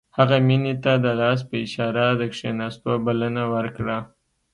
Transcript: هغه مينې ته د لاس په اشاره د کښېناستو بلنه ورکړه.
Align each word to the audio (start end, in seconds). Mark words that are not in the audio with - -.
هغه 0.17 0.37
مينې 0.47 0.73
ته 0.83 0.93
د 1.03 1.05
لاس 1.21 1.39
په 1.49 1.55
اشاره 1.65 2.05
د 2.19 2.21
کښېناستو 2.33 2.91
بلنه 3.05 3.43
ورکړه. 3.53 3.97